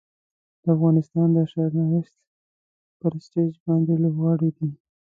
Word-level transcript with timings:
د 0.63 0.65
افغانستان 0.75 1.27
د 1.33 1.37
سرنوشت 1.51 2.15
پر 2.99 3.13
سټیج 3.25 3.53
باندې 3.65 3.93
لوبغاړي 4.03 4.49
دي. 4.57 4.69